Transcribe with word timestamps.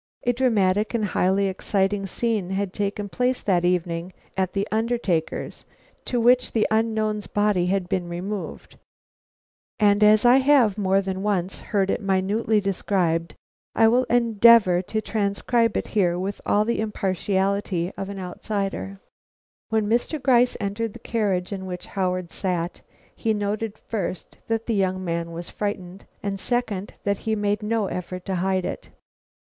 A 0.23 0.33
dramatic 0.33 0.95
and 0.95 1.05
highly 1.05 1.45
exciting 1.45 2.07
scene 2.07 2.49
had 2.49 2.73
taken 2.73 3.07
place 3.07 3.39
that 3.43 3.63
evening 3.63 4.13
at 4.35 4.53
the 4.53 4.67
undertaker's 4.71 5.63
to 6.05 6.19
which 6.19 6.53
the 6.53 6.65
unknown's 6.71 7.27
body 7.27 7.67
had 7.67 7.87
been 7.87 8.09
removed, 8.09 8.79
and 9.79 10.03
as 10.03 10.25
I 10.25 10.37
have 10.37 10.75
more 10.75 11.01
than 11.01 11.21
once 11.21 11.59
heard 11.61 11.91
it 11.91 12.01
minutely 12.01 12.59
described, 12.59 13.35
I 13.75 13.87
will 13.89 14.05
endeavor 14.05 14.81
to 14.81 15.01
transcribe 15.01 15.77
it 15.77 15.89
here 15.89 16.17
with 16.17 16.41
all 16.47 16.65
the 16.65 16.81
impartiality 16.81 17.91
of 17.95 18.09
an 18.09 18.17
outsider. 18.17 18.99
When 19.69 19.85
Mr. 19.85 20.19
Gryce 20.19 20.57
entered 20.59 20.93
the 20.93 20.97
carriage 20.97 21.51
in 21.53 21.67
which 21.67 21.85
Howard 21.93 22.31
sat, 22.31 22.81
he 23.15 23.35
noted 23.35 23.77
first, 23.77 24.39
that 24.47 24.65
the 24.65 24.73
young 24.73 25.05
man 25.05 25.31
was 25.31 25.51
frightened; 25.51 26.07
and 26.23 26.39
secondly, 26.39 26.95
that 27.03 27.17
he 27.19 27.35
made 27.35 27.61
no 27.61 27.85
effort 27.85 28.25
to 28.25 28.35
hide 28.41 28.65
it. 28.65 28.89